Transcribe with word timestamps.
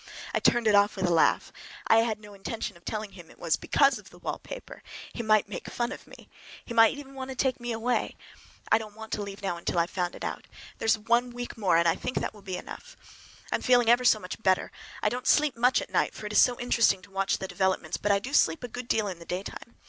I 0.33 0.39
turned 0.39 0.65
it 0.65 0.73
off 0.73 0.95
with 0.95 1.05
a 1.05 1.13
laugh. 1.13 1.53
I 1.85 1.97
had 1.97 2.19
no 2.19 2.33
intention 2.33 2.75
of 2.75 2.83
telling 2.83 3.11
him 3.11 3.29
it 3.29 3.37
was 3.37 3.55
because 3.55 3.99
of 3.99 4.09
the 4.09 4.17
wallpaper—he 4.17 5.21
would 5.21 5.47
make 5.47 5.69
fun 5.69 5.91
of 5.91 6.07
me. 6.07 6.27
He 6.65 6.73
might 6.73 6.97
even 6.97 7.13
want 7.13 7.29
to 7.29 7.35
take 7.35 7.59
me 7.59 7.71
away. 7.71 8.15
I 8.71 8.79
don't 8.79 8.95
want 8.95 9.11
to 9.11 9.21
leave 9.21 9.43
now 9.43 9.57
until 9.57 9.77
I 9.77 9.81
have 9.83 9.91
found 9.91 10.15
it 10.15 10.23
out. 10.23 10.47
There 10.79 10.87
is 10.87 10.95
a 10.97 11.01
week 11.21 11.55
more, 11.55 11.77
and 11.77 11.87
I 11.87 11.93
think 11.93 12.17
that 12.19 12.33
will 12.33 12.41
be 12.41 12.57
enough. 12.57 12.97
I'm 13.51 13.61
feeling 13.61 13.91
ever 13.91 14.03
so 14.03 14.17
much 14.17 14.41
better! 14.41 14.71
I 15.03 15.09
don't 15.09 15.27
sleep 15.27 15.55
much 15.55 15.83
at 15.83 15.91
night, 15.93 16.15
for 16.15 16.25
it 16.25 16.33
is 16.33 16.41
so 16.41 16.59
interesting 16.59 17.03
to 17.03 17.11
watch 17.11 17.37
developments; 17.37 17.97
but 17.97 18.11
I 18.11 18.19
sleep 18.31 18.63
a 18.63 18.67
good 18.69 18.87
deal 18.87 19.07
in 19.07 19.19
the 19.19 19.25
daytime. 19.25 19.75